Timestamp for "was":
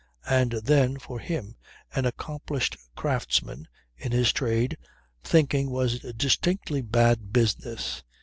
5.69-5.99